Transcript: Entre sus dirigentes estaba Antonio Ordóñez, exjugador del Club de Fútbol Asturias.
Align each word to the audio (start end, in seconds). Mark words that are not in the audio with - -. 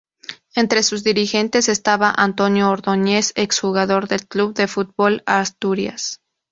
Entre 0.55 0.81
sus 0.81 1.03
dirigentes 1.03 1.69
estaba 1.69 2.09
Antonio 2.09 2.69
Ordóñez, 2.71 3.33
exjugador 3.35 4.07
del 4.07 4.27
Club 4.27 4.55
de 4.55 4.67
Fútbol 4.67 5.21
Asturias. 5.27 6.19